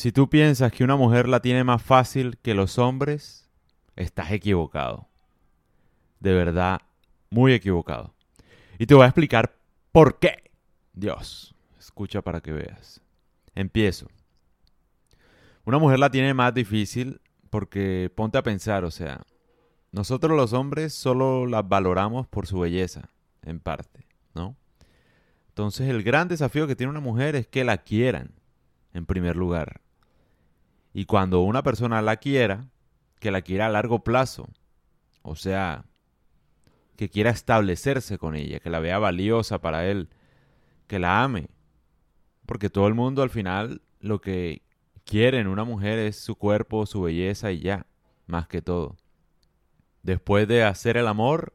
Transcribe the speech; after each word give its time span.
Si 0.00 0.12
tú 0.12 0.30
piensas 0.30 0.72
que 0.72 0.82
una 0.82 0.96
mujer 0.96 1.28
la 1.28 1.40
tiene 1.40 1.62
más 1.62 1.82
fácil 1.82 2.38
que 2.38 2.54
los 2.54 2.78
hombres, 2.78 3.50
estás 3.96 4.32
equivocado. 4.32 5.10
De 6.20 6.32
verdad, 6.32 6.80
muy 7.28 7.52
equivocado. 7.52 8.14
Y 8.78 8.86
te 8.86 8.94
voy 8.94 9.02
a 9.02 9.08
explicar 9.08 9.54
por 9.92 10.18
qué. 10.18 10.50
Dios, 10.94 11.54
escucha 11.78 12.22
para 12.22 12.40
que 12.40 12.50
veas. 12.50 13.02
Empiezo. 13.54 14.08
Una 15.66 15.76
mujer 15.76 15.98
la 15.98 16.10
tiene 16.10 16.32
más 16.32 16.54
difícil 16.54 17.20
porque 17.50 18.10
ponte 18.14 18.38
a 18.38 18.42
pensar, 18.42 18.84
o 18.84 18.90
sea, 18.90 19.20
nosotros 19.92 20.34
los 20.34 20.54
hombres 20.54 20.94
solo 20.94 21.44
las 21.44 21.68
valoramos 21.68 22.26
por 22.26 22.46
su 22.46 22.58
belleza, 22.58 23.10
en 23.42 23.60
parte, 23.60 24.06
¿no? 24.34 24.56
Entonces 25.48 25.90
el 25.90 26.02
gran 26.02 26.26
desafío 26.28 26.66
que 26.66 26.74
tiene 26.74 26.90
una 26.90 27.00
mujer 27.00 27.36
es 27.36 27.46
que 27.46 27.64
la 27.64 27.76
quieran, 27.76 28.30
en 28.94 29.04
primer 29.04 29.36
lugar. 29.36 29.82
Y 30.92 31.04
cuando 31.04 31.40
una 31.40 31.62
persona 31.62 32.02
la 32.02 32.16
quiera, 32.16 32.68
que 33.20 33.30
la 33.30 33.42
quiera 33.42 33.66
a 33.66 33.70
largo 33.70 34.02
plazo, 34.02 34.48
o 35.22 35.36
sea, 35.36 35.84
que 36.96 37.08
quiera 37.08 37.30
establecerse 37.30 38.18
con 38.18 38.34
ella, 38.34 38.60
que 38.60 38.70
la 38.70 38.80
vea 38.80 38.98
valiosa 38.98 39.60
para 39.60 39.86
él, 39.86 40.08
que 40.86 40.98
la 40.98 41.22
ame. 41.22 41.48
Porque 42.46 42.70
todo 42.70 42.88
el 42.88 42.94
mundo 42.94 43.22
al 43.22 43.30
final 43.30 43.82
lo 44.00 44.20
que 44.20 44.62
quiere 45.04 45.38
en 45.38 45.46
una 45.46 45.64
mujer 45.64 45.98
es 45.98 46.16
su 46.16 46.36
cuerpo, 46.36 46.86
su 46.86 47.02
belleza 47.02 47.52
y 47.52 47.60
ya, 47.60 47.86
más 48.26 48.48
que 48.48 48.62
todo. 48.62 48.96
Después 50.02 50.48
de 50.48 50.64
hacer 50.64 50.96
el 50.96 51.06
amor, 51.06 51.52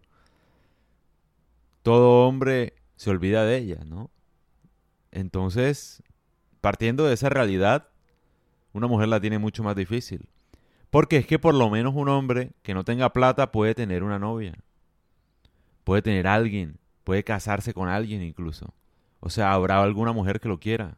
todo 1.83 2.27
hombre 2.27 2.73
se 2.95 3.09
olvida 3.09 3.43
de 3.43 3.57
ella, 3.57 3.83
¿no? 3.85 4.11
Entonces, 5.11 6.03
partiendo 6.61 7.05
de 7.05 7.13
esa 7.13 7.29
realidad, 7.29 7.89
una 8.75 8.87
mujer 8.87 9.07
la 9.07 9.21
tiene 9.21 9.39
mucho 9.39 9.63
más 9.63 9.73
difícil. 9.73 10.27
Porque 10.89 11.15
es 11.15 11.25
que 11.25 11.39
por 11.39 11.55
lo 11.55 11.69
menos 11.69 11.95
un 11.95 12.09
hombre 12.09 12.51
que 12.61 12.73
no 12.73 12.83
tenga 12.83 13.13
plata 13.13 13.53
puede 13.53 13.73
tener 13.73 14.03
una 14.03 14.19
novia. 14.19 14.53
Puede 15.85 16.01
tener 16.01 16.27
alguien. 16.27 16.77
Puede 17.05 17.23
casarse 17.23 17.73
con 17.73 17.87
alguien 17.87 18.21
incluso. 18.21 18.73
O 19.21 19.29
sea, 19.29 19.53
habrá 19.53 19.81
alguna 19.81 20.11
mujer 20.11 20.41
que 20.41 20.49
lo 20.49 20.59
quiera. 20.59 20.97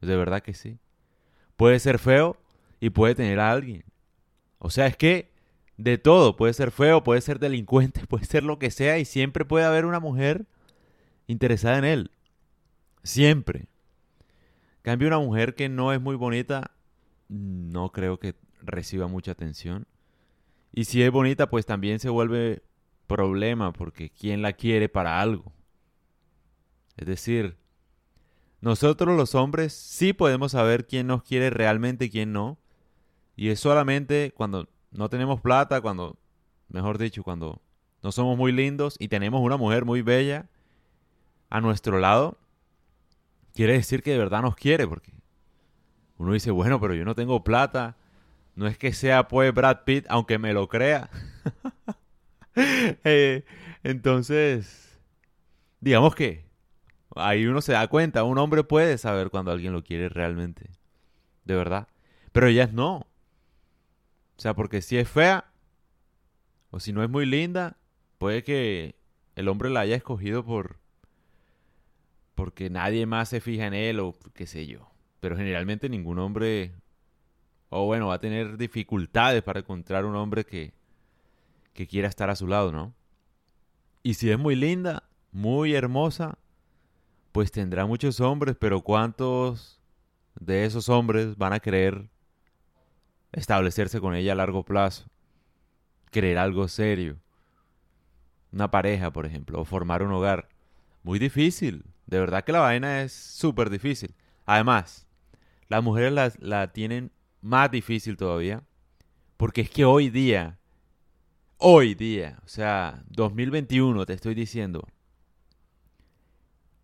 De 0.00 0.16
verdad 0.16 0.42
que 0.42 0.54
sí. 0.54 0.78
Puede 1.58 1.78
ser 1.78 1.98
feo 1.98 2.38
y 2.80 2.88
puede 2.88 3.14
tener 3.14 3.38
a 3.38 3.52
alguien. 3.52 3.84
O 4.58 4.70
sea, 4.70 4.86
es 4.86 4.96
que 4.96 5.30
de 5.76 5.98
todo. 5.98 6.36
Puede 6.36 6.54
ser 6.54 6.70
feo, 6.70 7.04
puede 7.04 7.20
ser 7.20 7.38
delincuente, 7.38 8.06
puede 8.08 8.24
ser 8.24 8.44
lo 8.44 8.58
que 8.58 8.70
sea 8.70 8.98
y 8.98 9.04
siempre 9.04 9.44
puede 9.44 9.66
haber 9.66 9.84
una 9.84 10.00
mujer 10.00 10.46
interesada 11.26 11.76
en 11.76 11.84
él. 11.84 12.10
Siempre. 13.02 13.66
Cambio 14.80 15.08
una 15.08 15.18
mujer 15.18 15.54
que 15.54 15.68
no 15.68 15.92
es 15.92 16.00
muy 16.00 16.16
bonita, 16.16 16.70
no 17.30 17.92
creo 17.92 18.18
que 18.18 18.34
reciba 18.60 19.06
mucha 19.06 19.32
atención. 19.32 19.86
Y 20.72 20.84
si 20.84 21.02
es 21.02 21.10
bonita, 21.10 21.48
pues 21.48 21.64
también 21.64 22.00
se 22.00 22.10
vuelve 22.10 22.62
problema 23.06 23.72
porque 23.72 24.10
¿quién 24.10 24.42
la 24.42 24.52
quiere 24.52 24.88
para 24.88 25.20
algo? 25.20 25.52
Es 26.96 27.06
decir, 27.06 27.56
nosotros 28.60 29.16
los 29.16 29.34
hombres 29.34 29.72
sí 29.72 30.12
podemos 30.12 30.52
saber 30.52 30.86
quién 30.86 31.06
nos 31.06 31.22
quiere 31.22 31.50
realmente 31.50 32.06
y 32.06 32.10
quién 32.10 32.32
no. 32.32 32.58
Y 33.36 33.48
es 33.48 33.60
solamente 33.60 34.32
cuando 34.36 34.68
no 34.90 35.08
tenemos 35.08 35.40
plata, 35.40 35.80
cuando, 35.80 36.18
mejor 36.68 36.98
dicho, 36.98 37.22
cuando 37.22 37.62
no 38.02 38.12
somos 38.12 38.36
muy 38.36 38.52
lindos 38.52 38.96
y 38.98 39.08
tenemos 39.08 39.40
una 39.40 39.56
mujer 39.56 39.84
muy 39.84 40.02
bella 40.02 40.48
a 41.48 41.60
nuestro 41.60 41.98
lado, 41.98 42.38
quiere 43.54 43.74
decir 43.74 44.02
que 44.02 44.10
de 44.12 44.18
verdad 44.18 44.42
nos 44.42 44.56
quiere, 44.56 44.86
porque 44.86 45.12
uno 46.20 46.34
dice, 46.34 46.50
bueno, 46.50 46.78
pero 46.78 46.94
yo 46.94 47.06
no 47.06 47.14
tengo 47.14 47.42
plata, 47.42 47.96
no 48.54 48.66
es 48.66 48.76
que 48.76 48.92
sea 48.92 49.26
pues 49.26 49.54
Brad 49.54 49.84
Pitt, 49.84 50.04
aunque 50.10 50.38
me 50.38 50.52
lo 50.52 50.68
crea. 50.68 51.10
Eh, 53.04 53.44
entonces, 53.84 55.00
digamos 55.80 56.16
que 56.16 56.44
ahí 57.14 57.46
uno 57.46 57.60
se 57.60 57.72
da 57.72 57.86
cuenta, 57.86 58.24
un 58.24 58.38
hombre 58.38 58.64
puede 58.64 58.98
saber 58.98 59.30
cuando 59.30 59.52
alguien 59.52 59.72
lo 59.72 59.84
quiere 59.84 60.08
realmente, 60.08 60.68
de 61.44 61.54
verdad, 61.54 61.86
pero 62.32 62.48
ellas 62.48 62.72
no. 62.72 63.06
O 64.36 64.40
sea, 64.40 64.54
porque 64.54 64.82
si 64.82 64.98
es 64.98 65.08
fea 65.08 65.52
o 66.70 66.80
si 66.80 66.92
no 66.92 67.04
es 67.04 67.08
muy 67.08 67.24
linda, 67.24 67.78
puede 68.18 68.42
que 68.42 68.96
el 69.36 69.48
hombre 69.48 69.70
la 69.70 69.80
haya 69.80 69.96
escogido 69.96 70.44
por 70.44 70.80
porque 72.34 72.68
nadie 72.68 73.06
más 73.06 73.28
se 73.28 73.40
fija 73.40 73.68
en 73.68 73.74
él 73.74 74.00
o 74.00 74.14
qué 74.34 74.46
sé 74.46 74.66
yo. 74.66 74.89
Pero 75.20 75.36
generalmente 75.36 75.88
ningún 75.88 76.18
hombre 76.18 76.72
o 77.70 77.86
bueno, 77.86 78.08
va 78.08 78.14
a 78.14 78.20
tener 78.20 78.58
dificultades 78.58 79.42
para 79.42 79.60
encontrar 79.60 80.04
un 80.04 80.16
hombre 80.16 80.44
que, 80.44 80.74
que 81.72 81.86
quiera 81.86 82.08
estar 82.08 82.28
a 82.28 82.36
su 82.36 82.48
lado, 82.48 82.72
¿no? 82.72 82.92
Y 84.02 84.14
si 84.14 84.30
es 84.30 84.38
muy 84.38 84.56
linda, 84.56 85.04
muy 85.30 85.74
hermosa, 85.74 86.38
pues 87.30 87.52
tendrá 87.52 87.86
muchos 87.86 88.18
hombres, 88.20 88.56
pero 88.58 88.80
¿cuántos 88.80 89.80
de 90.34 90.64
esos 90.64 90.88
hombres 90.88 91.36
van 91.36 91.52
a 91.52 91.60
querer 91.60 92.10
establecerse 93.30 94.00
con 94.00 94.16
ella 94.16 94.32
a 94.32 94.36
largo 94.36 94.64
plazo? 94.64 95.04
Querer 96.10 96.38
algo 96.38 96.66
serio. 96.66 97.18
Una 98.50 98.68
pareja, 98.68 99.12
por 99.12 99.26
ejemplo, 99.26 99.60
o 99.60 99.64
formar 99.64 100.02
un 100.02 100.10
hogar. 100.10 100.48
Muy 101.04 101.20
difícil. 101.20 101.84
De 102.06 102.18
verdad 102.18 102.42
que 102.42 102.50
la 102.50 102.58
vaina 102.58 103.02
es 103.02 103.12
súper 103.12 103.70
difícil. 103.70 104.12
Además, 104.44 105.06
las 105.70 105.82
mujeres 105.82 106.12
la, 106.12 106.32
la 106.40 106.72
tienen 106.72 107.12
más 107.40 107.70
difícil 107.70 108.16
todavía. 108.16 108.62
Porque 109.38 109.62
es 109.62 109.70
que 109.70 109.86
hoy 109.86 110.10
día, 110.10 110.58
hoy 111.56 111.94
día, 111.94 112.38
o 112.44 112.48
sea, 112.48 113.02
2021 113.08 114.04
te 114.04 114.12
estoy 114.12 114.34
diciendo, 114.34 114.86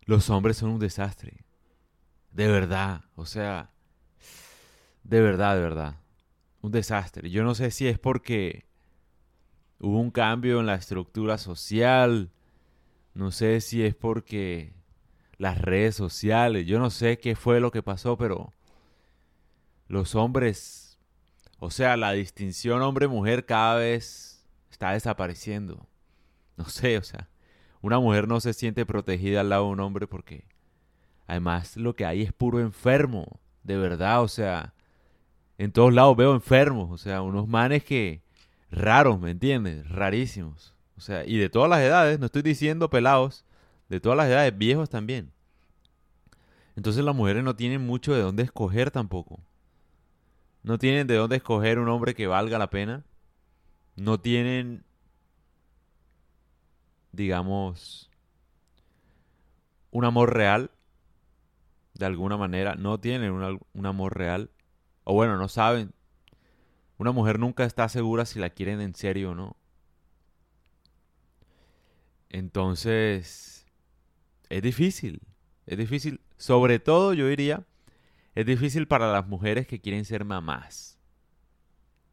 los 0.05 0.29
hombres 0.31 0.57
son 0.57 0.71
un 0.71 0.79
desastre. 0.79 1.45
De 2.31 2.47
verdad, 2.47 3.03
o 3.15 3.25
sea, 3.25 3.71
de 5.03 5.21
verdad, 5.21 5.55
de 5.55 5.61
verdad. 5.61 6.01
Un 6.61 6.71
desastre. 6.71 7.29
Yo 7.29 7.43
no 7.43 7.55
sé 7.55 7.71
si 7.71 7.87
es 7.87 7.99
porque 7.99 8.65
hubo 9.79 9.99
un 9.99 10.11
cambio 10.11 10.61
en 10.61 10.65
la 10.65 10.75
estructura 10.75 11.37
social. 11.37 12.31
No 13.13 13.31
sé 13.31 13.59
si 13.61 13.83
es 13.83 13.95
porque 13.95 14.73
las 15.37 15.61
redes 15.61 15.95
sociales. 15.95 16.65
Yo 16.65 16.79
no 16.79 16.89
sé 16.89 17.19
qué 17.19 17.35
fue 17.35 17.59
lo 17.59 17.69
que 17.69 17.83
pasó, 17.83 18.17
pero 18.17 18.53
los 19.87 20.15
hombres, 20.15 20.99
o 21.59 21.71
sea, 21.71 21.97
la 21.97 22.11
distinción 22.11 22.81
hombre-mujer 22.81 23.45
cada 23.45 23.75
vez 23.75 24.45
está 24.69 24.91
desapareciendo. 24.91 25.87
No 26.55 26.65
sé, 26.65 26.97
o 26.97 27.03
sea, 27.03 27.29
una 27.81 27.99
mujer 27.99 28.27
no 28.27 28.39
se 28.39 28.53
siente 28.53 28.85
protegida 28.85 29.41
al 29.41 29.49
lado 29.49 29.65
de 29.65 29.71
un 29.71 29.79
hombre 29.79 30.07
porque 30.07 30.45
además 31.27 31.77
lo 31.77 31.95
que 31.95 32.05
hay 32.05 32.23
es 32.23 32.33
puro 32.33 32.59
enfermo, 32.59 33.39
de 33.63 33.77
verdad, 33.77 34.23
o 34.23 34.27
sea, 34.27 34.73
en 35.57 35.71
todos 35.71 35.93
lados 35.93 36.17
veo 36.17 36.33
enfermos, 36.33 36.91
o 36.91 36.97
sea, 36.97 37.21
unos 37.21 37.47
manes 37.47 37.83
que 37.83 38.21
raros, 38.71 39.19
¿me 39.19 39.31
entiendes? 39.31 39.87
Rarísimos. 39.89 40.75
O 40.97 41.01
sea, 41.01 41.25
y 41.25 41.37
de 41.37 41.49
todas 41.49 41.69
las 41.69 41.81
edades, 41.81 42.19
no 42.19 42.25
estoy 42.25 42.41
diciendo 42.41 42.89
pelados, 42.89 43.45
de 43.89 43.99
todas 43.99 44.17
las 44.17 44.27
edades, 44.27 44.57
viejos 44.57 44.89
también. 44.89 45.31
Entonces 46.75 47.03
las 47.03 47.15
mujeres 47.15 47.43
no 47.43 47.55
tienen 47.55 47.85
mucho 47.85 48.13
de 48.13 48.21
dónde 48.21 48.43
escoger 48.43 48.91
tampoco. 48.91 49.41
No 50.67 50.77
tienen 50.77 51.07
de 51.07 51.15
dónde 51.15 51.37
escoger 51.37 51.79
un 51.79 51.87
hombre 51.87 52.13
que 52.13 52.27
valga 52.27 52.59
la 52.59 52.69
pena. 52.69 53.05
No 53.95 54.19
tienen, 54.19 54.83
digamos, 57.13 58.11
un 59.91 60.03
amor 60.03 60.33
real. 60.33 60.69
De 61.93 62.05
alguna 62.05 62.35
manera. 62.35 62.75
No 62.75 62.99
tienen 62.99 63.31
un, 63.31 63.85
amor 63.85 64.17
real. 64.17 64.51
O 65.05 65.13
bueno, 65.13 65.37
no 65.37 65.47
saben. 65.47 65.93
Una 66.97 67.13
mujer 67.13 67.39
nunca 67.39 67.63
está 67.63 67.87
segura 67.87 68.25
si 68.25 68.37
la 68.37 68.49
quieren 68.49 68.81
en 68.81 68.93
serio 68.93 69.31
o 69.31 69.35
no. 69.35 69.55
Entonces, 72.27 73.65
es 74.49 74.61
difícil. 74.61 75.21
Es 75.65 75.77
difícil. 75.77 76.19
Sobre 76.35 76.79
todo, 76.79 77.13
yo 77.13 77.25
diría, 77.25 77.65
es 78.37 78.45
difícil 78.45 78.87
para 78.87 79.11
las 79.11 79.27
mujeres 79.27 79.65
que 79.65 79.81
quieren 79.81 80.05
ser 80.05 80.23
mamás. 80.23 80.99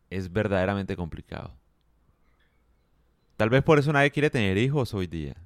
Es 0.09 0.33
verdaderamente 0.33 0.97
complicado. 0.97 1.55
Tal 3.37 3.51
vez 3.51 3.63
por 3.63 3.79
eso 3.79 3.93
nadie 3.93 4.11
quiere 4.11 4.31
tener 4.31 4.57
hijos 4.57 4.95
hoy 4.95 5.07
día. 5.07 5.37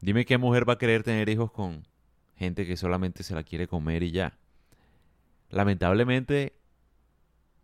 Dime 0.00 0.24
qué 0.24 0.38
mujer 0.38 0.68
va 0.68 0.74
a 0.74 0.78
querer 0.78 1.02
tener 1.02 1.28
hijos 1.28 1.50
con 1.50 1.88
gente 2.36 2.64
que 2.64 2.76
solamente 2.76 3.24
se 3.24 3.34
la 3.34 3.42
quiere 3.42 3.66
comer 3.66 4.04
y 4.04 4.12
ya. 4.12 4.38
Lamentablemente, 5.50 6.52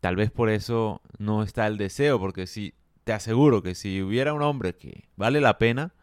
tal 0.00 0.16
vez 0.16 0.32
por 0.32 0.50
eso 0.50 1.00
no 1.18 1.44
está 1.44 1.68
el 1.68 1.78
deseo, 1.78 2.18
porque 2.18 2.48
si 2.48 2.74
te 3.04 3.12
aseguro 3.12 3.62
que 3.62 3.76
si 3.76 4.02
hubiera 4.02 4.32
un 4.32 4.42
hombre 4.42 4.74
que 4.74 5.08
vale 5.14 5.40
la 5.40 5.56
pena, 5.58 5.94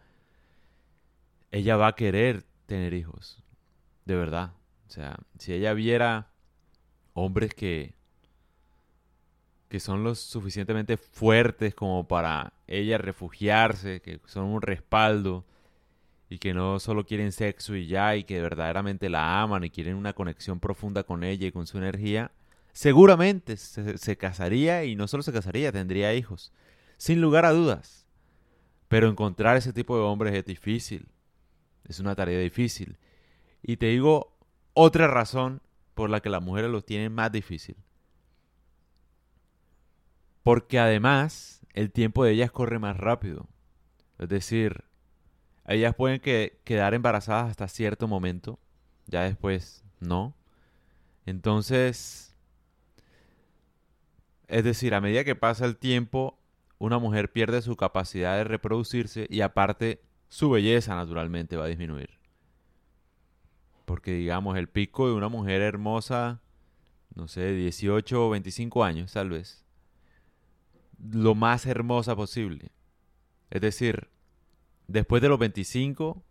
ella 1.51 1.75
va 1.75 1.87
a 1.87 1.95
querer 1.95 2.45
tener 2.67 2.93
hijos. 2.93 3.43
De 4.05 4.15
verdad. 4.15 4.54
O 4.87 4.89
sea, 4.89 5.17
si 5.39 5.53
ella 5.53 5.73
viera 5.73 6.31
hombres 7.13 7.53
que 7.53 7.95
que 9.75 9.79
son 9.79 10.03
lo 10.03 10.15
suficientemente 10.15 10.97
fuertes 10.97 11.75
como 11.75 12.07
para 12.07 12.53
ella 12.67 12.97
refugiarse, 12.97 14.01
que 14.01 14.19
son 14.25 14.45
un 14.45 14.61
respaldo 14.61 15.45
y 16.29 16.37
que 16.39 16.53
no 16.53 16.79
solo 16.79 17.05
quieren 17.05 17.31
sexo 17.31 17.75
y 17.75 17.87
ya 17.87 18.15
y 18.15 18.23
que 18.23 18.41
verdaderamente 18.41 19.09
la 19.09 19.41
aman 19.41 19.63
y 19.63 19.69
quieren 19.69 19.95
una 19.95 20.13
conexión 20.13 20.59
profunda 20.59 21.03
con 21.03 21.23
ella 21.23 21.47
y 21.47 21.51
con 21.51 21.67
su 21.67 21.77
energía, 21.77 22.31
seguramente 22.73 23.57
se, 23.57 23.97
se 23.97 24.17
casaría 24.17 24.85
y 24.85 24.95
no 24.95 25.07
solo 25.07 25.23
se 25.23 25.33
casaría, 25.33 25.71
tendría 25.71 26.13
hijos, 26.13 26.51
sin 26.97 27.21
lugar 27.21 27.45
a 27.45 27.51
dudas. 27.51 28.05
Pero 28.87 29.09
encontrar 29.09 29.57
ese 29.57 29.73
tipo 29.73 29.97
de 29.97 30.03
hombres 30.03 30.33
es 30.35 30.45
difícil, 30.45 31.07
es 31.87 31.99
una 31.99 32.15
tarea 32.15 32.39
difícil. 32.39 32.97
Y 33.63 33.77
te 33.77 33.87
digo 33.87 34.34
otra 34.75 35.07
razón 35.07 35.61
por 35.95 36.11
la 36.11 36.19
que 36.19 36.29
las 36.29 36.43
mujeres 36.43 36.69
lo 36.69 36.83
tienen 36.83 37.11
más 37.11 37.31
difícil. 37.31 37.77
Porque 40.43 40.77
además 40.77 41.65
el 41.73 41.91
tiempo 41.91 42.23
de 42.23 42.33
ellas 42.33 42.51
corre 42.51 42.77
más 42.77 42.95
rápido. 42.97 43.47
Es 44.19 44.29
decir, 44.29 44.83
ellas 45.65 45.95
pueden 45.95 46.19
quedar 46.19 46.93
embarazadas 46.93 47.49
hasta 47.49 47.67
cierto 47.67 48.07
momento, 48.07 48.59
ya 49.07 49.23
después 49.23 49.83
no. 49.99 50.35
Entonces, 51.25 52.35
es 54.47 54.63
decir, 54.63 54.93
a 54.93 55.01
medida 55.01 55.23
que 55.23 55.35
pasa 55.35 55.65
el 55.65 55.77
tiempo, 55.77 56.37
una 56.77 56.99
mujer 56.99 57.31
pierde 57.31 57.61
su 57.61 57.75
capacidad 57.75 58.37
de 58.37 58.43
reproducirse 58.43 59.25
y 59.29 59.41
aparte 59.41 60.01
su 60.27 60.49
belleza 60.49 60.95
naturalmente 60.95 61.55
va 61.55 61.65
a 61.65 61.69
disminuir. 61.69 62.24
Porque 63.85 64.11
digamos, 64.13 64.57
el 64.57 64.67
pico 64.67 65.07
de 65.07 65.13
una 65.13 65.29
mujer 65.29 65.61
hermosa, 65.61 66.41
no 67.13 67.27
sé, 67.27 67.53
18 67.53 68.27
o 68.27 68.29
25 68.29 68.83
años 68.83 69.13
tal 69.13 69.29
vez, 69.29 69.63
lo 71.11 71.35
más 71.35 71.65
hermosa 71.65 72.15
posible. 72.15 72.71
Es 73.49 73.61
decir, 73.61 74.09
después 74.87 75.21
de 75.21 75.29
los 75.29 75.39
25, 75.39 76.23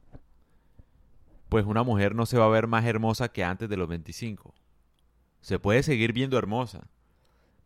pues 1.49 1.65
una 1.65 1.83
mujer 1.83 2.15
no 2.15 2.27
se 2.27 2.39
va 2.39 2.47
a 2.47 2.49
ver 2.49 2.67
más 2.67 2.85
hermosa 2.85 3.29
que 3.29 3.45
antes 3.45 3.69
de 3.69 3.77
los 3.77 3.89
25. 3.89 4.55
Se 5.41 5.59
puede 5.59 5.83
seguir 5.83 6.13
viendo 6.13 6.39
hermosa, 6.39 6.89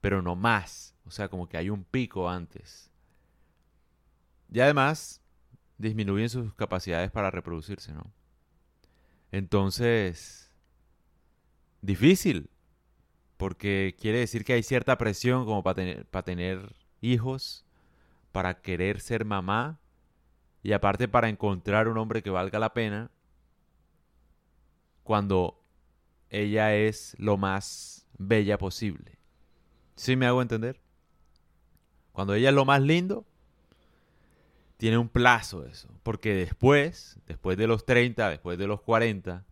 pero 0.00 0.20
no 0.20 0.36
más. 0.36 0.94
O 1.06 1.10
sea, 1.10 1.28
como 1.28 1.48
que 1.48 1.56
hay 1.56 1.70
un 1.70 1.84
pico 1.84 2.28
antes. 2.28 2.90
Y 4.52 4.60
además, 4.60 5.22
disminuyen 5.78 6.28
sus 6.28 6.52
capacidades 6.54 7.10
para 7.10 7.30
reproducirse, 7.30 7.92
¿no? 7.92 8.12
Entonces, 9.32 10.50
difícil, 11.82 12.50
porque 13.36 13.94
quiere 14.00 14.18
decir 14.18 14.44
que 14.44 14.54
hay 14.54 14.62
cierta 14.62 14.98
presión 14.98 15.44
como 15.44 15.62
para 15.62 15.74
tener, 15.74 16.06
para 16.06 16.24
tener 16.24 16.74
hijos, 17.00 17.64
para 18.32 18.60
querer 18.60 19.00
ser 19.00 19.24
mamá 19.24 19.78
y 20.62 20.72
aparte 20.72 21.08
para 21.08 21.28
encontrar 21.28 21.88
un 21.88 21.98
hombre 21.98 22.22
que 22.22 22.30
valga 22.30 22.58
la 22.58 22.74
pena 22.74 23.10
cuando 25.02 25.62
ella 26.30 26.74
es 26.74 27.16
lo 27.18 27.36
más 27.36 28.06
bella 28.18 28.58
posible. 28.58 29.18
¿Sí 29.96 30.16
me 30.16 30.26
hago 30.26 30.42
entender? 30.42 30.80
Cuando 32.12 32.34
ella 32.34 32.50
es 32.50 32.54
lo 32.54 32.64
más 32.64 32.82
lindo, 32.82 33.24
tiene 34.78 34.96
un 34.96 35.08
plazo 35.08 35.66
eso. 35.66 35.88
Porque 36.02 36.34
después, 36.34 37.18
después 37.26 37.58
de 37.58 37.66
los 37.66 37.84
30, 37.84 38.30
después 38.30 38.56
de 38.56 38.66
los 38.66 38.80
40, 38.80 39.44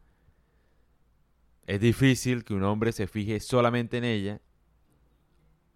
es 1.66 1.80
difícil 1.80 2.44
que 2.44 2.54
un 2.54 2.62
hombre 2.62 2.92
se 2.92 3.06
fije 3.06 3.38
solamente 3.40 3.98
en 3.98 4.04
ella 4.04 4.40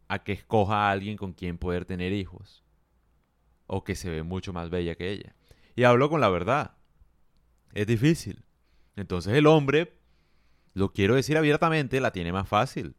a 0.08 0.22
que 0.22 0.32
escoja 0.32 0.86
a 0.86 0.90
alguien 0.92 1.16
con 1.16 1.32
quien 1.32 1.58
poder 1.58 1.84
tener 1.84 2.12
hijos. 2.12 2.64
O 3.66 3.84
que 3.84 3.94
se 3.94 4.08
ve 4.08 4.22
mucho 4.22 4.52
más 4.52 4.70
bella 4.70 4.94
que 4.94 5.10
ella. 5.10 5.34
Y 5.76 5.82
hablo 5.84 6.08
con 6.08 6.20
la 6.20 6.28
verdad. 6.28 6.76
Es 7.72 7.86
difícil. 7.86 8.44
Entonces 8.96 9.34
el 9.34 9.46
hombre, 9.46 9.96
lo 10.74 10.92
quiero 10.92 11.16
decir 11.16 11.36
abiertamente, 11.36 12.00
la 12.00 12.12
tiene 12.12 12.32
más 12.32 12.48
fácil. 12.48 12.94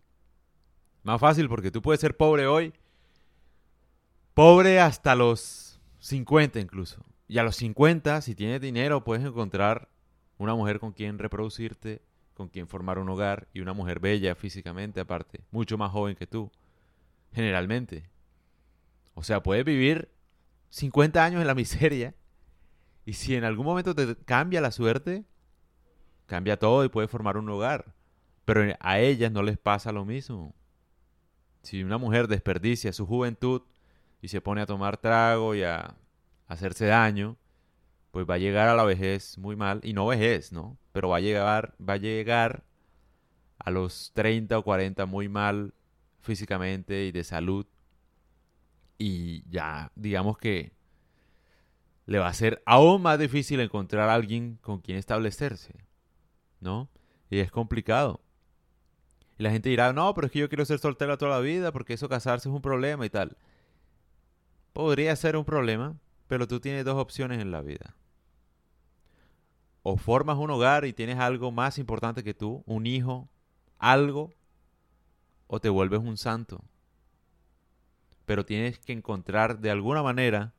Más 1.04 1.20
fácil 1.20 1.48
porque 1.48 1.72
tú 1.72 1.82
puedes 1.82 2.02
ser 2.02 2.18
pobre 2.18 2.46
hoy. 2.46 2.74
Pobre 4.34 4.80
hasta 4.80 5.16
los 5.16 5.71
50 6.02 6.60
incluso. 6.60 7.06
Y 7.28 7.38
a 7.38 7.44
los 7.44 7.56
50, 7.56 8.22
si 8.22 8.36
tienes 8.36 8.60
dinero, 8.60 9.04
puedes 9.04 9.26
encontrar 9.26 9.90
una 10.38 10.54
mujer 10.56 10.80
con 10.80 10.92
quien 10.92 11.18
reproducirte, 11.18 12.02
con 12.34 12.50
quien 12.50 12.68
formar 12.68 13.00
un 13.00 13.08
hogar 13.08 13.48
y 13.54 13.62
una 13.62 13.74
mujer 13.74 14.00
bella 14.00 14.36
físicamente 14.36 15.00
aparte, 15.00 15.42
mucho 15.52 15.78
más 15.78 15.92
joven 15.92 16.16
que 16.16 16.28
tú 16.28 16.52
generalmente. 17.32 18.10
O 19.14 19.24
sea, 19.24 19.44
puedes 19.44 19.64
vivir 19.64 20.12
50 20.70 21.24
años 21.24 21.42
en 21.42 21.48
la 21.48 21.56
miseria 21.56 22.16
y 23.06 23.14
si 23.14 23.36
en 23.36 23.44
algún 23.44 23.66
momento 23.66 23.96
te 23.96 24.16
cambia 24.26 24.60
la 24.60 24.72
suerte, 24.72 25.24
cambia 26.26 26.58
todo 26.58 26.84
y 26.84 26.90
puedes 26.90 27.10
formar 27.10 27.38
un 27.38 27.50
hogar. 27.50 27.94
Pero 28.46 28.76
a 28.80 29.00
ellas 29.00 29.32
no 29.32 29.44
les 29.44 29.58
pasa 29.58 29.92
lo 29.92 30.04
mismo. 30.04 30.56
Si 31.62 31.84
una 31.84 32.00
mujer 32.00 32.28
desperdicia 32.28 32.92
su 32.92 33.06
juventud 33.06 33.62
y 34.22 34.28
se 34.28 34.42
pone 34.42 34.62
a 34.62 34.66
tomar 34.66 34.98
trago 34.98 35.56
y 35.56 35.64
a 35.64 35.96
hacerse 36.48 36.86
daño, 36.86 37.38
pues 38.12 38.30
va 38.30 38.36
a 38.36 38.40
llegar 38.40 38.68
a 38.68 38.76
la 38.76 38.84
vejez 38.84 39.38
muy 39.38 39.56
mal. 39.56 39.80
Y 39.84 39.94
no 39.94 40.06
vejez, 40.06 40.52
¿no? 40.52 40.78
Pero 40.92 41.10
va 41.10 41.18
a 41.18 41.22
llegar, 41.22 41.76
va 41.78 41.94
a 41.94 41.98
llegar 41.98 42.64
a 43.58 43.72
los 43.72 44.12
30 44.14 44.58
o 44.58 44.64
40 44.64 45.06
muy 45.06 45.30
mal 45.30 45.74
físicamente 46.22 47.06
y 47.06 47.12
de 47.12 47.24
salud. 47.24 47.66
Y 48.98 49.44
ya, 49.50 49.92
digamos 49.96 50.38
que 50.38 50.74
le 52.06 52.20
va 52.20 52.28
a 52.28 52.34
ser 52.34 52.62
aún 52.66 53.02
más 53.02 53.18
difícil 53.18 53.60
encontrar 53.60 54.10
a 54.10 54.14
alguien 54.14 54.58
con 54.62 54.82
quien 54.82 54.98
establecerse, 54.98 55.74
¿no? 56.60 56.90
Y 57.30 57.40
es 57.40 57.52
complicado. 57.52 58.22
Y 59.40 59.44
la 59.44 59.52
gente 59.52 59.70
dirá, 59.70 59.94
no, 59.94 60.14
pero 60.14 60.28
es 60.28 60.34
que 60.34 60.40
yo 60.40 60.50
quiero 60.50 60.66
ser 60.66 60.80
soltera 60.80 61.18
toda 61.18 61.32
la 61.32 61.40
vida 61.40 61.72
porque 61.72 61.94
eso 61.94 62.10
casarse 62.10 62.50
es 62.50 62.54
un 62.54 62.62
problema 62.62 63.06
y 63.06 63.10
tal. 63.10 63.38
Podría 64.74 65.16
ser 65.16 65.36
un 65.36 65.46
problema, 65.46 65.98
pero 66.28 66.48
tú 66.48 66.60
tienes 66.60 66.86
dos 66.86 66.96
opciones 66.96 67.40
en 67.40 67.52
la 67.52 67.62
vida. 67.62 67.96
O 69.84 69.98
formas 69.98 70.38
un 70.38 70.50
hogar 70.52 70.86
y 70.86 70.94
tienes 70.94 71.20
algo 71.20 71.52
más 71.52 71.78
importante 71.78 72.24
que 72.24 72.34
tú, 72.34 72.64
un 72.66 72.86
hijo, 72.86 73.28
algo 73.80 74.32
o 75.48 75.60
te 75.60 75.70
vuelves 75.70 76.00
un 76.00 76.18
santo. 76.18 76.64
Pero 78.26 78.46
tienes 78.46 78.80
que 78.80 78.94
encontrar 78.94 79.60
de 79.60 79.72
alguna 79.72 80.04
manera 80.04 80.54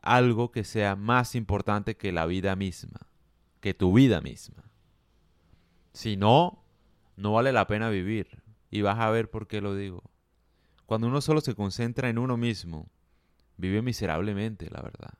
algo 0.00 0.50
que 0.50 0.64
sea 0.64 0.96
más 0.96 1.34
importante 1.34 1.96
que 1.96 2.12
la 2.12 2.24
vida 2.26 2.56
misma, 2.56 3.00
que 3.60 3.74
tu 3.74 3.92
vida 3.92 4.20
misma. 4.20 4.62
Si 5.92 6.16
no, 6.16 6.62
no 7.16 7.32
vale 7.32 7.52
la 7.52 7.66
pena 7.66 7.90
vivir. 7.90 8.42
Y 8.70 8.82
vas 8.82 8.98
a 9.00 9.10
ver 9.10 9.28
por 9.28 9.48
qué 9.48 9.60
lo 9.60 9.74
digo. 9.74 10.02
Cuando 10.86 11.08
uno 11.08 11.20
solo 11.20 11.40
se 11.40 11.54
concentra 11.54 12.08
en 12.08 12.18
uno 12.18 12.36
mismo, 12.36 12.86
vive 13.60 13.82
miserablemente, 13.82 14.68
la 14.70 14.82
verdad. 14.82 15.14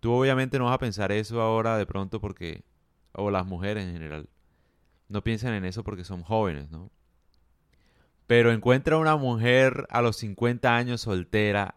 Tú 0.00 0.12
obviamente 0.12 0.58
no 0.58 0.66
vas 0.66 0.74
a 0.74 0.78
pensar 0.78 1.12
eso 1.12 1.42
ahora 1.42 1.76
de 1.76 1.86
pronto 1.86 2.20
porque, 2.20 2.64
o 3.12 3.30
las 3.30 3.46
mujeres 3.46 3.86
en 3.86 3.92
general, 3.92 4.28
no 5.08 5.22
piensan 5.22 5.54
en 5.54 5.64
eso 5.64 5.82
porque 5.82 6.04
son 6.04 6.22
jóvenes, 6.22 6.70
¿no? 6.70 6.90
Pero 8.26 8.52
encuentra 8.52 8.96
una 8.96 9.16
mujer 9.16 9.86
a 9.90 10.00
los 10.02 10.16
50 10.16 10.76
años 10.76 11.00
soltera, 11.00 11.74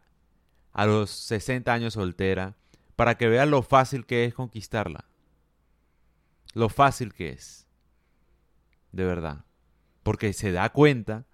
a 0.71 0.85
los 0.85 1.09
60 1.09 1.73
años 1.73 1.95
soltera, 1.95 2.55
para 2.95 3.15
que 3.15 3.27
veas 3.27 3.47
lo 3.47 3.63
fácil 3.63 4.05
que 4.05 4.25
es 4.25 4.33
conquistarla. 4.35 5.05
Lo 6.53 6.69
fácil 6.69 7.13
que 7.13 7.29
es. 7.29 7.67
De 8.91 9.03
verdad. 9.03 9.45
Porque 10.03 10.31
se 10.33 10.51
da 10.51 10.69
cuenta 10.69 11.25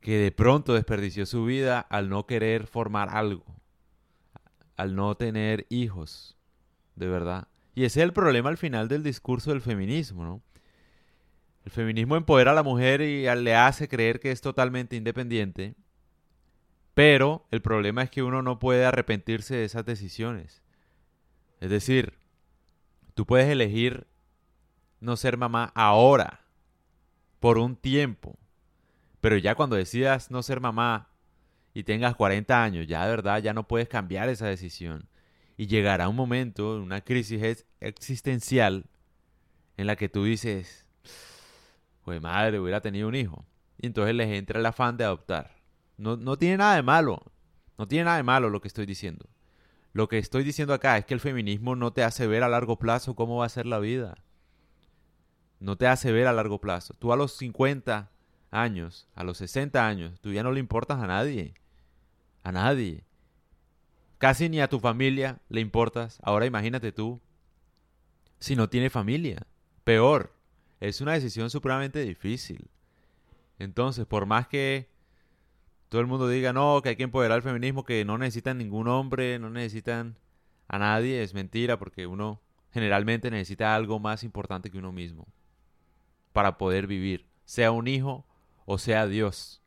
que 0.00 0.16
de 0.16 0.32
pronto 0.32 0.74
desperdició 0.74 1.26
su 1.26 1.44
vida 1.44 1.80
al 1.80 2.08
no 2.08 2.26
querer 2.26 2.66
formar 2.66 3.10
algo, 3.10 3.44
al 4.76 4.94
no 4.94 5.14
tener 5.16 5.66
hijos, 5.68 6.36
de 6.96 7.08
verdad. 7.08 7.48
Y 7.74 7.84
ese 7.84 8.00
es 8.00 8.04
el 8.04 8.12
problema 8.12 8.48
al 8.48 8.56
final 8.56 8.88
del 8.88 9.02
discurso 9.02 9.50
del 9.50 9.60
feminismo, 9.60 10.24
¿no? 10.24 10.42
El 11.64 11.70
feminismo 11.70 12.16
empodera 12.16 12.52
a 12.52 12.54
la 12.54 12.62
mujer 12.62 13.02
y 13.02 13.22
le 13.24 13.54
hace 13.54 13.88
creer 13.88 14.18
que 14.20 14.30
es 14.30 14.40
totalmente 14.40 14.96
independiente, 14.96 15.74
pero 16.94 17.46
el 17.50 17.60
problema 17.60 18.02
es 18.02 18.10
que 18.10 18.22
uno 18.22 18.42
no 18.42 18.58
puede 18.58 18.86
arrepentirse 18.86 19.54
de 19.56 19.64
esas 19.64 19.84
decisiones. 19.84 20.62
Es 21.60 21.68
decir, 21.68 22.14
tú 23.14 23.26
puedes 23.26 23.48
elegir 23.48 24.06
no 25.00 25.16
ser 25.16 25.36
mamá 25.36 25.70
ahora, 25.74 26.40
por 27.38 27.58
un 27.58 27.76
tiempo, 27.76 28.38
pero 29.20 29.36
ya 29.36 29.54
cuando 29.54 29.76
decidas 29.76 30.30
no 30.30 30.42
ser 30.42 30.60
mamá 30.60 31.08
y 31.74 31.84
tengas 31.84 32.16
40 32.16 32.62
años, 32.62 32.86
ya 32.86 33.04
de 33.04 33.10
verdad 33.10 33.42
ya 33.42 33.52
no 33.52 33.68
puedes 33.68 33.88
cambiar 33.88 34.28
esa 34.28 34.46
decisión. 34.46 35.08
Y 35.56 35.66
llegará 35.66 36.08
un 36.08 36.16
momento, 36.16 36.76
una 36.76 37.02
crisis 37.02 37.66
existencial, 37.80 38.86
en 39.76 39.86
la 39.86 39.96
que 39.96 40.08
tú 40.08 40.24
dices, 40.24 40.86
pues 42.02 42.20
madre, 42.20 42.58
hubiera 42.58 42.80
tenido 42.80 43.08
un 43.08 43.14
hijo. 43.14 43.44
Y 43.78 43.86
entonces 43.86 44.14
les 44.14 44.28
entra 44.28 44.58
el 44.58 44.66
afán 44.66 44.96
de 44.96 45.04
adoptar. 45.04 45.56
No, 45.96 46.16
no 46.16 46.38
tiene 46.38 46.58
nada 46.58 46.76
de 46.76 46.82
malo. 46.82 47.22
No 47.78 47.86
tiene 47.88 48.04
nada 48.04 48.16
de 48.16 48.22
malo 48.22 48.50
lo 48.50 48.60
que 48.60 48.68
estoy 48.68 48.86
diciendo. 48.86 49.26
Lo 49.92 50.08
que 50.08 50.18
estoy 50.18 50.44
diciendo 50.44 50.72
acá 50.74 50.96
es 50.98 51.04
que 51.04 51.14
el 51.14 51.20
feminismo 51.20 51.76
no 51.76 51.92
te 51.92 52.04
hace 52.04 52.26
ver 52.26 52.42
a 52.42 52.48
largo 52.48 52.78
plazo 52.78 53.14
cómo 53.14 53.38
va 53.38 53.46
a 53.46 53.50
ser 53.50 53.66
la 53.66 53.78
vida. 53.78 54.22
No 55.58 55.76
te 55.76 55.86
hace 55.86 56.12
ver 56.12 56.26
a 56.26 56.32
largo 56.32 56.60
plazo. 56.60 56.94
Tú 56.94 57.12
a 57.12 57.16
los 57.16 57.36
50 57.36 58.10
años, 58.50 59.08
a 59.14 59.24
los 59.24 59.38
60 59.38 59.86
años, 59.86 60.20
tú 60.20 60.32
ya 60.32 60.42
no 60.42 60.52
le 60.52 60.60
importas 60.60 61.00
a 61.00 61.06
nadie. 61.06 61.54
A 62.42 62.52
nadie. 62.52 63.04
Casi 64.18 64.48
ni 64.48 64.60
a 64.60 64.68
tu 64.68 64.80
familia 64.80 65.40
le 65.48 65.60
importas. 65.60 66.18
Ahora 66.22 66.46
imagínate 66.46 66.92
tú 66.92 67.20
si 68.38 68.56
no 68.56 68.68
tiene 68.68 68.90
familia. 68.90 69.46
Peor. 69.84 70.34
Es 70.80 71.00
una 71.00 71.12
decisión 71.12 71.50
supremamente 71.50 72.00
difícil. 72.00 72.70
Entonces, 73.58 74.06
por 74.06 74.26
más 74.26 74.48
que 74.48 74.88
todo 75.90 76.00
el 76.00 76.06
mundo 76.06 76.28
diga, 76.28 76.52
no, 76.52 76.80
que 76.82 76.90
hay 76.90 76.96
que 76.96 77.02
empoderar 77.02 77.36
el 77.36 77.42
feminismo, 77.42 77.84
que 77.84 78.04
no 78.04 78.16
necesitan 78.16 78.58
ningún 78.58 78.88
hombre, 78.88 79.38
no 79.38 79.50
necesitan 79.50 80.16
a 80.68 80.78
nadie, 80.78 81.22
es 81.22 81.34
mentira, 81.34 81.78
porque 81.78 82.06
uno 82.06 82.40
generalmente 82.72 83.30
necesita 83.30 83.74
algo 83.74 83.98
más 83.98 84.22
importante 84.22 84.70
que 84.70 84.78
uno 84.78 84.92
mismo 84.92 85.26
para 86.32 86.58
poder 86.58 86.86
vivir, 86.86 87.26
sea 87.44 87.72
un 87.72 87.88
hijo 87.88 88.24
o 88.72 88.78
sea 88.78 89.08
Dios. 89.08 89.60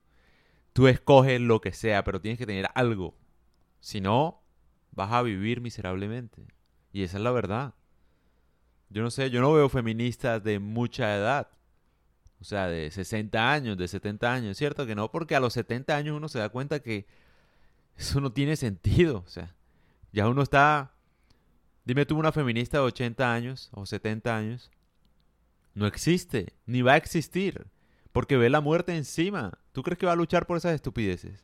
Tú 0.72 0.88
escoges 0.88 1.42
lo 1.42 1.60
que 1.60 1.74
sea, 1.74 2.06
pero 2.06 2.22
tienes 2.22 2.40
que 2.40 2.46
tener 2.46 2.70
algo. 2.74 3.18
Si 3.82 4.00
no, 4.00 4.42
vas 4.92 5.12
a 5.12 5.22
vivir 5.22 5.60
miserablemente. 5.60 6.48
Y 6.94 7.04
esa 7.04 7.18
es 7.18 7.24
la 7.24 7.32
verdad. 7.32 7.74
Yo 8.90 9.04
no 9.04 9.12
sé, 9.12 9.30
yo 9.30 9.42
no 9.42 9.52
veo 9.52 9.68
feministas 9.68 10.42
de 10.42 10.60
mucha 10.60 11.18
edad. 11.18 11.50
O 12.40 12.46
sea, 12.46 12.68
de 12.68 12.92
60 12.92 13.52
años, 13.52 13.78
de 13.78 13.90
70 13.90 14.34
años, 14.34 14.58
¿cierto? 14.58 14.86
Que 14.86 14.96
no, 14.96 15.12
porque 15.12 15.36
a 15.36 15.42
los 15.42 15.52
70 15.52 15.98
años 15.98 16.16
uno 16.16 16.30
se 16.30 16.40
da 16.40 16.48
cuenta 16.48 16.80
que 16.80 17.06
eso 17.98 18.22
no 18.22 18.32
tiene 18.32 18.56
sentido. 18.56 19.24
O 19.28 19.30
sea, 19.30 19.54
ya 20.14 20.30
uno 20.30 20.42
está... 20.42 20.94
Dime 21.84 22.06
tú 22.06 22.18
una 22.18 22.32
feminista 22.32 22.78
de 22.78 22.86
80 22.86 23.34
años 23.34 23.70
o 23.74 23.86
70 23.86 24.34
años. 24.34 24.72
No 25.74 25.88
existe, 25.88 26.54
ni 26.66 26.82
va 26.82 26.94
a 26.94 26.98
existir. 26.98 27.68
Porque 28.14 28.38
ve 28.38 28.50
la 28.50 28.62
muerte 28.62 28.96
encima. 28.96 29.60
¿Tú 29.74 29.84
crees 29.84 29.98
que 29.98 30.06
va 30.06 30.14
a 30.14 30.16
luchar 30.16 30.46
por 30.46 30.56
esas 30.56 30.74
estupideces? 30.74 31.44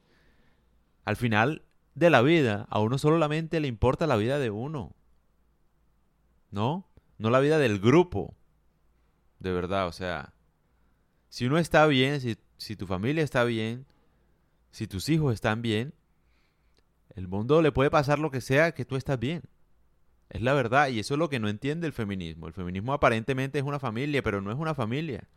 Al 1.04 1.18
final 1.18 1.64
de 1.96 2.12
la 2.12 2.22
vida, 2.22 2.68
a 2.70 2.80
uno 2.80 2.98
solamente 2.98 3.60
le 3.60 3.68
importa 3.68 4.08
la 4.08 4.16
vida 4.16 4.38
de 4.40 4.52
uno. 4.52 4.96
¿No? 6.52 6.88
No 7.18 7.32
la 7.32 7.40
vida 7.40 7.58
del 7.58 7.80
grupo. 7.80 8.36
De 9.40 9.52
verdad, 9.52 9.88
o 9.88 9.92
sea. 9.92 10.34
Si 11.30 11.46
uno 11.46 11.58
está 11.58 11.86
bien, 11.88 12.22
si, 12.58 12.76
tu 12.76 12.88
familia 12.88 13.24
está 13.24 13.44
bien, 13.44 13.86
si 14.72 14.88
tus 14.88 15.10
hijos 15.10 15.34
están 15.34 15.62
bien, 15.62 15.94
el 17.16 17.28
mundo 17.28 17.62
le 17.62 17.72
puede 17.72 17.90
pasar 17.90 18.20
lo 18.20 18.32
que 18.32 18.42
sea 18.42 18.74
que 18.74 18.86
tú 18.86 18.96
estás 18.96 19.20
bien. 19.20 19.44
Es 20.30 20.42
la 20.42 20.54
verdad, 20.54 20.90
y 20.90 21.00
eso 21.00 21.16
es 21.16 21.20
lo 21.20 21.30
que 21.30 21.40
no 21.40 21.50
entiende 21.50 21.88
el 21.88 21.94
feminismo. 21.94 22.48
El 22.48 22.54
feminismo 22.54 22.94
aparentemente 22.94 23.58
es 23.58 23.66
una 23.66 23.80
familia, 23.80 24.22
pero 24.22 24.42
no 24.42 24.52
es 24.52 24.58
una 24.58 24.76
familia. 24.76 25.28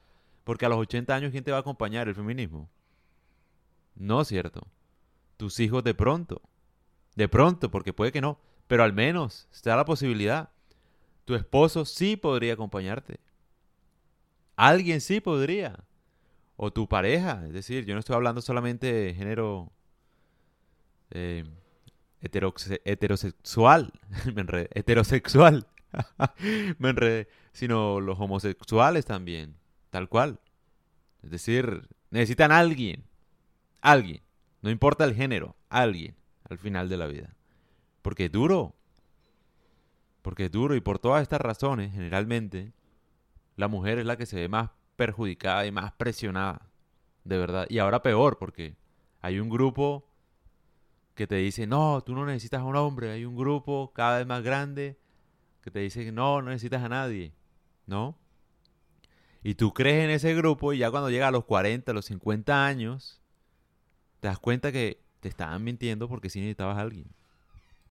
Porque 0.44 0.66
a 0.66 0.68
los 0.68 0.78
80 0.78 1.14
años, 1.14 1.30
¿quién 1.30 1.44
te 1.44 1.50
va 1.50 1.58
a 1.58 1.60
acompañar 1.60 2.08
el 2.08 2.14
feminismo? 2.14 2.68
No, 3.94 4.24
cierto. 4.24 4.66
Tus 5.36 5.60
hijos 5.60 5.84
de 5.84 5.94
pronto. 5.94 6.42
De 7.14 7.28
pronto, 7.28 7.70
porque 7.70 7.92
puede 7.92 8.12
que 8.12 8.20
no. 8.20 8.38
Pero 8.66 8.82
al 8.82 8.92
menos 8.92 9.48
está 9.52 9.76
la 9.76 9.84
posibilidad. 9.84 10.50
Tu 11.24 11.34
esposo 11.34 11.84
sí 11.84 12.16
podría 12.16 12.54
acompañarte. 12.54 13.20
Alguien 14.56 15.00
sí 15.00 15.20
podría. 15.20 15.84
O 16.56 16.72
tu 16.72 16.88
pareja. 16.88 17.42
Es 17.46 17.52
decir, 17.52 17.84
yo 17.84 17.94
no 17.94 18.00
estoy 18.00 18.16
hablando 18.16 18.40
solamente 18.40 18.92
de 18.92 19.14
género 19.14 19.70
eh, 21.10 21.44
heterosexual. 22.20 23.92
Heterosexual. 24.74 25.66
Me 26.78 26.90
enredé. 26.90 27.28
Sino 27.52 28.00
los 28.00 28.18
homosexuales 28.18 29.04
también. 29.04 29.61
Tal 29.92 30.08
cual. 30.08 30.40
Es 31.22 31.30
decir, 31.30 31.86
necesitan 32.08 32.50
a 32.50 32.60
alguien. 32.60 33.04
Alguien. 33.82 34.22
No 34.62 34.70
importa 34.70 35.04
el 35.04 35.14
género. 35.14 35.54
Alguien. 35.68 36.16
Al 36.48 36.56
final 36.56 36.88
de 36.88 36.96
la 36.96 37.06
vida. 37.06 37.36
Porque 38.00 38.24
es 38.24 38.32
duro. 38.32 38.74
Porque 40.22 40.46
es 40.46 40.50
duro 40.50 40.74
y 40.74 40.80
por 40.80 40.98
todas 40.98 41.20
estas 41.20 41.42
razones, 41.42 41.92
generalmente, 41.92 42.72
la 43.56 43.68
mujer 43.68 43.98
es 43.98 44.06
la 44.06 44.16
que 44.16 44.24
se 44.24 44.36
ve 44.36 44.48
más 44.48 44.70
perjudicada 44.96 45.66
y 45.66 45.72
más 45.72 45.92
presionada. 45.92 46.70
De 47.24 47.36
verdad. 47.36 47.66
Y 47.68 47.76
ahora 47.76 48.02
peor, 48.02 48.38
porque 48.38 48.76
hay 49.20 49.40
un 49.40 49.50
grupo 49.50 50.08
que 51.14 51.26
te 51.26 51.34
dice, 51.36 51.66
no, 51.66 52.00
tú 52.00 52.14
no 52.14 52.24
necesitas 52.24 52.62
a 52.62 52.64
un 52.64 52.76
hombre. 52.76 53.10
Hay 53.10 53.26
un 53.26 53.36
grupo 53.36 53.92
cada 53.94 54.16
vez 54.16 54.26
más 54.26 54.42
grande 54.42 54.98
que 55.60 55.70
te 55.70 55.80
dice, 55.80 56.10
no, 56.12 56.40
no 56.40 56.48
necesitas 56.48 56.82
a 56.82 56.88
nadie. 56.88 57.34
¿No? 57.84 58.21
Y 59.42 59.54
tú 59.54 59.74
crees 59.74 60.04
en 60.04 60.10
ese 60.10 60.34
grupo 60.34 60.72
y 60.72 60.78
ya 60.78 60.90
cuando 60.90 61.10
llega 61.10 61.28
a 61.28 61.32
los 61.32 61.44
40, 61.44 61.90
a 61.90 61.94
los 61.94 62.04
50 62.06 62.64
años, 62.64 63.20
te 64.20 64.28
das 64.28 64.38
cuenta 64.38 64.70
que 64.70 65.02
te 65.20 65.28
estaban 65.28 65.64
mintiendo 65.64 66.08
porque 66.08 66.30
sí 66.30 66.40
necesitabas 66.40 66.78
a 66.78 66.82
alguien. 66.82 67.06